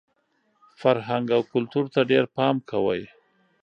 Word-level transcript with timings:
فرهنګ 0.81 1.27
او 1.35 1.41
کلتور 1.53 1.85
ته 1.93 1.99
ډېر 2.11 2.23
پام 2.35 2.55
کوئ! 2.69 3.01